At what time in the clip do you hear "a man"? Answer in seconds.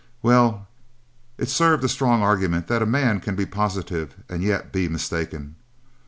2.81-3.19